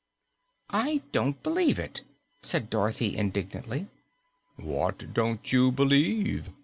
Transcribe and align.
"I 0.71 1.03
don't 1.11 1.43
believe 1.43 1.77
it!" 1.77 2.01
said 2.41 2.71
Dorothy 2.71 3.15
indignantly. 3.15 3.85
"What 4.55 5.13
don't 5.13 5.53
you 5.53 5.71
believe?" 5.71 6.49